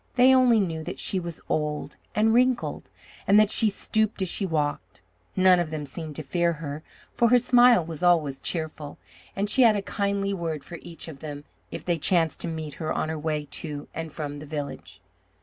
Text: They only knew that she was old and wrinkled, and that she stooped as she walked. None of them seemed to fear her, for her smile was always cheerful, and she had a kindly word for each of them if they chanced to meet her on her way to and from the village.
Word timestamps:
They 0.15 0.33
only 0.33 0.59
knew 0.59 0.83
that 0.85 0.97
she 0.97 1.19
was 1.19 1.41
old 1.47 1.95
and 2.15 2.33
wrinkled, 2.33 2.89
and 3.27 3.39
that 3.39 3.51
she 3.51 3.69
stooped 3.69 4.19
as 4.23 4.29
she 4.29 4.47
walked. 4.47 5.03
None 5.35 5.59
of 5.59 5.69
them 5.69 5.85
seemed 5.85 6.15
to 6.15 6.23
fear 6.23 6.53
her, 6.53 6.81
for 7.13 7.27
her 7.27 7.37
smile 7.37 7.85
was 7.85 8.01
always 8.01 8.41
cheerful, 8.41 8.97
and 9.35 9.47
she 9.47 9.61
had 9.61 9.75
a 9.75 9.83
kindly 9.83 10.33
word 10.33 10.63
for 10.63 10.79
each 10.81 11.07
of 11.07 11.19
them 11.19 11.43
if 11.69 11.85
they 11.85 11.99
chanced 11.99 12.39
to 12.39 12.47
meet 12.47 12.73
her 12.81 12.91
on 12.91 13.09
her 13.09 13.19
way 13.19 13.43
to 13.51 13.87
and 13.93 14.11
from 14.11 14.39
the 14.39 14.47
village. 14.47 15.01